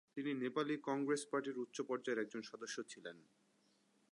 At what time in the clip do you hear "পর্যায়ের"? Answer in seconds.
1.81-2.21